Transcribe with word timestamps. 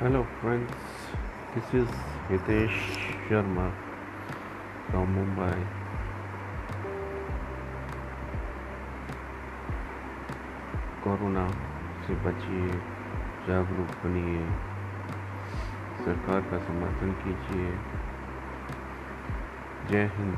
Hello 0.00 0.26
friends, 0.40 0.70
this 1.54 1.74
is 1.74 1.88
Hitesh 2.28 2.76
Sharma 3.24 3.66
from 4.90 5.10
Mumbai. 5.16 5.58
Corona 11.04 11.44
से 12.06 12.16
बचिए 12.24 12.70
जागरूक 13.48 13.92
बनिए 14.04 14.40
सरकार 16.06 16.40
का 16.50 16.62
समर्थन 16.70 17.12
कीजिए 17.20 17.70
जय 19.90 20.10
हिंद 20.16 20.36